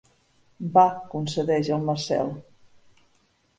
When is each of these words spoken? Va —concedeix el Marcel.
Va 0.77 0.85
—concedeix 1.11 1.71
el 1.77 1.87
Marcel. 1.91 2.35